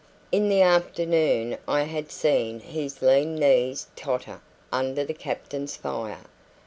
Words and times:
In 0.31 0.49
the 0.49 0.63
afternoon 0.63 1.59
I 1.67 1.83
had 1.83 2.09
seen 2.09 2.59
his 2.59 3.03
lean 3.03 3.35
knees 3.35 3.85
totter 3.95 4.41
under 4.73 5.03
the 5.05 5.13
captain's 5.13 5.75
fire. 5.75 6.25